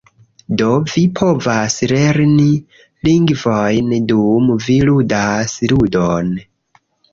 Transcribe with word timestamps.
Do, 0.59 0.69
vi 0.93 1.01
povas 1.19 1.75
lerni 1.91 2.47
lingvojn 3.09 3.93
dum 4.13 4.49
vi 4.67 4.81
ludas 4.91 5.57
ludon 5.75 6.35